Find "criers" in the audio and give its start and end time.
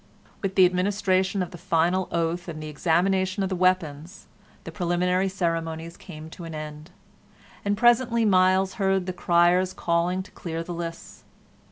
9.13-9.73